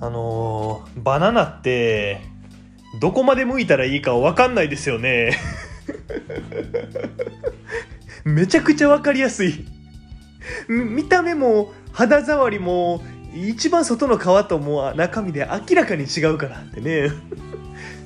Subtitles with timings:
[0.00, 2.20] あのーバナナって
[3.00, 5.38] どこまで剥いたらいいか分かんないですよね。
[8.24, 9.66] めちゃくちゃ分かりやすい。
[10.68, 13.04] 見た目も肌触りも
[13.34, 17.10] 一番外の皮とも中身で明らかに違うからってね。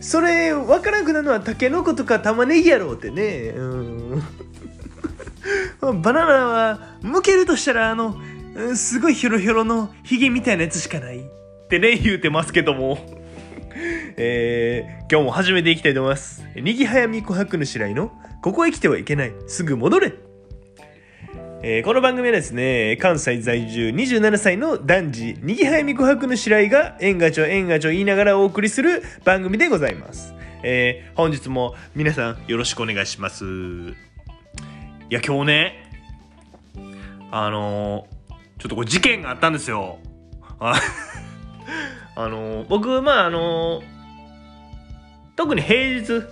[0.01, 3.53] それ分からなくなるのはタケノコとか玉ねぎやろうってね。
[3.55, 4.23] うん。
[6.03, 8.17] バナナは剥けるとしたらあの
[8.75, 11.40] すごいヒョロヒョロのヒゲみたいなやつしかない。
[11.71, 12.99] ってね言うてますけども
[14.17, 18.11] えー、今日も始めていきたいと思いますにぎはやみ琥珀主来の
[18.43, 20.13] ここへ来てはいけないすぐ戻れ
[21.63, 30.35] えーこの番組はですね、関西在住27歳の男児、にぎはやみ琥珀の白井が、縁がちょ縁がちょ言いながらお送りする番組でございます。
[30.63, 33.45] えー本日も皆さんよろしくお願いします。
[33.45, 33.49] い
[35.11, 35.91] や、今日ね、
[37.31, 39.99] あのーちょっとこれ事件があったんですよ。
[42.17, 43.83] あの僕、まあ、あの
[45.37, 46.25] 特に平日、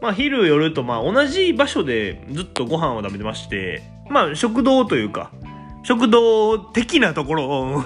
[0.00, 5.30] まあ、昼夜とまあ同じ場所でずっとご飯を食べてまして、まあ、食堂というか、
[5.82, 7.84] 食堂的なところ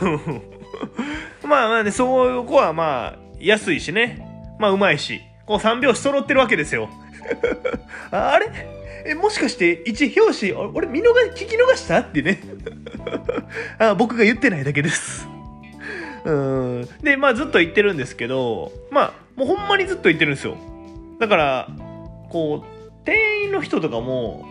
[1.45, 6.89] まあまあね、そういう子はまあ、安いしね、まあうまいし、こう三拍子揃ってるわけですよ。
[8.11, 8.48] あれ？
[9.06, 11.98] え、もしかして一拍子、俺見逃聞き逃した？
[11.98, 12.41] ってね。
[13.78, 15.27] あ僕が言ってないだけです。
[16.25, 16.70] うん。
[17.03, 20.56] で、まあずっと言ってるんですけど、まあ、もうほんまにずっと言ってるんですよ。
[21.19, 21.69] だから、
[22.31, 24.47] こう、店員の人とかも、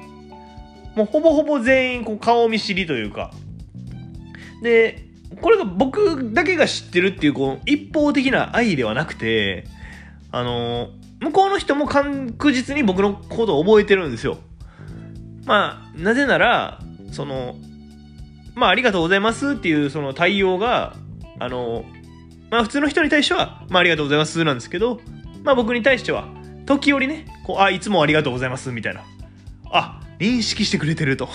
[0.96, 3.32] もうほぼほぼ全員こう顔見知りというか。
[4.62, 5.06] で、
[5.42, 9.66] これが僕だけが知ってるっていうこう一方的な愛ではなくて、
[10.32, 10.90] あの、
[11.22, 14.38] 向こうの人も確実に僕のことを覚えてるんですよ。
[15.46, 16.80] まあ、なぜなら、
[17.12, 17.56] その、
[18.56, 20.96] まあ、ありがとうございますっていうその対応が、
[21.40, 21.86] あの、
[22.52, 25.02] まあ、普通の人に対しては、まあ、ありがとうございますなんですけど、
[25.44, 26.28] まあ、僕に対しては、
[26.66, 29.04] 時折ね、こう、あ、いつもありがとうございますみたいな。
[29.72, 31.30] あ、認識してくれてると。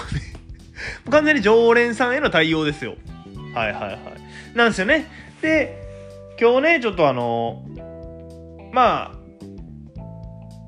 [1.11, 2.97] 完全に常連さんへの対応ですよ。
[3.55, 3.99] はいはいはい。
[4.57, 5.07] なんですよね。
[5.41, 5.83] で、
[6.41, 7.65] 今日ね、ちょっとあの、
[8.73, 9.25] まあ、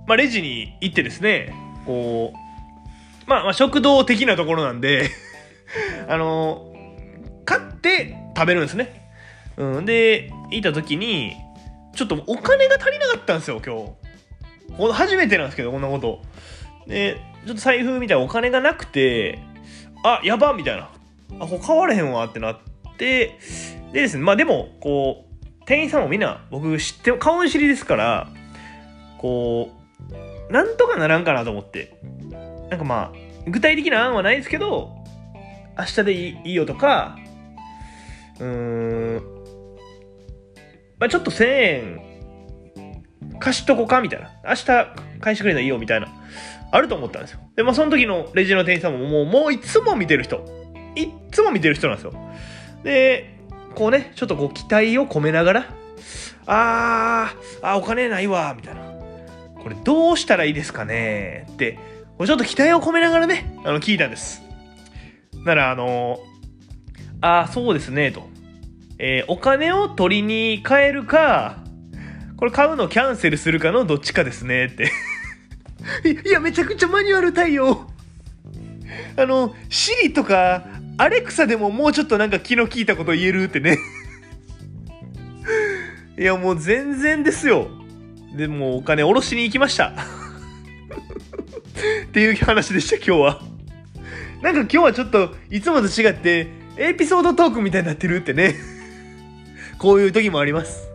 [0.07, 1.53] まあ、レジに行ってですね、
[1.84, 5.11] こう、まあ、まあ、食堂的なところなんで、
[6.09, 6.73] あの、
[7.45, 9.06] 買って食べるんですね。
[9.56, 9.84] うん。
[9.84, 11.37] で、行った時に、
[11.94, 14.06] ちょっとお金が足りなかったんですよ、今日。
[14.77, 16.22] こ初めてなんですけど、こんなこと。
[16.87, 19.39] で、ちょっと財布みたいなお金がなくて、
[20.05, 20.91] あ、やばみたいな。
[21.41, 22.59] あ、これ買われへんわってなっ
[22.99, 23.39] て、
[23.93, 28.28] でですね、まあでも、こう、店員さんもみんな僕知って、顔見知りですから、
[29.19, 29.71] こ
[30.49, 31.99] う、なんとかならんかなと思って。
[32.71, 34.97] なんかまあ、具体的な案はないですけど、
[35.78, 37.16] 明日でいいよとか、
[38.39, 39.36] うーん、
[40.99, 42.07] まあちょっと1000円
[43.39, 44.31] 貸しとこかみたいな。
[44.45, 44.67] 明日
[45.21, 46.09] 返してくれたらいいよみたいな。
[46.71, 47.41] あると思ったんですよ。
[47.55, 50.45] で、まあその時のレジの店員さんももう、もういつも見てる人。
[50.95, 52.15] いつも見てる人なんですよ。
[52.83, 53.39] で、
[53.75, 55.67] こうね、ちょっとこう期待を込めながら、
[56.47, 58.83] あー、あーお金ないわ、みたいな。
[59.63, 61.47] これどうしたらいいですかね？
[61.53, 61.78] って、
[62.17, 64.43] これちょっと期待を込めながらね、あの、聞いたんです。
[65.45, 66.19] なら、あの
[67.21, 68.28] あー、そうですね、と。
[68.99, 71.59] えーお金を取りに帰るか、
[72.37, 74.91] これ買うのキャンセルするかのどっちかですね、って。
[76.27, 77.87] いや、めちゃくちゃマニュアル対応。
[79.17, 80.67] あの、シリとか、
[80.99, 83.79] アレクサでももうちょっとなんか気の利いたこと言えるってね。
[86.19, 87.69] いや、もう全然ですよ。
[88.34, 89.93] でもお金下ろしに行きました。
[92.07, 93.43] っていう話でした、今日は。
[94.43, 98.76] なんか今日はちょっといつもと違って、エピソードトークみたいになってるってね。
[99.79, 100.89] こういう時もあります。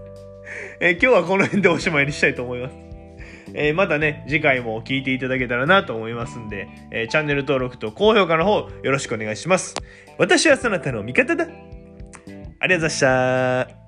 [0.79, 2.75] え今日はこの辺でおしまいにしたいと思います。
[3.53, 9.75] えまたね、次回も聞いていただけたらなと思いますんで、えチャンネル登録と高評価の方よろしくお願いします。
[10.17, 11.45] 私はそなたの味方だ。
[11.45, 13.80] ありがとうございました。